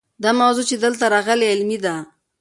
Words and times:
دا 0.23 0.29
موضوع 0.41 0.65
چې 0.69 0.75
دلته 0.83 1.03
راغلې 1.13 1.45
علمي 1.53 1.77
ده. 1.85 1.95